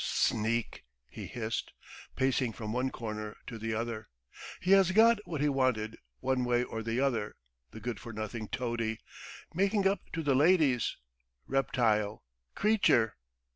"Sneak!" 0.03 0.83
he 1.11 1.27
hissed, 1.27 1.73
pacing 2.15 2.53
from 2.53 2.73
one 2.73 2.89
corner 2.89 3.37
to 3.45 3.59
the 3.59 3.75
other. 3.75 4.09
"He 4.59 4.71
has 4.71 4.93
got 4.93 5.19
what 5.27 5.41
he 5.41 5.47
wanted, 5.47 5.95
one 6.21 6.43
way 6.43 6.63
or 6.63 6.81
the 6.81 6.99
other, 6.99 7.35
the 7.69 7.79
good 7.79 7.99
for 7.99 8.11
nothing 8.11 8.47
toady! 8.47 8.97
Making 9.53 9.87
up 9.87 9.99
to 10.13 10.23
the 10.23 10.33
ladies! 10.33 10.97
Reptile! 11.45 12.23
Creature!" 12.55 13.13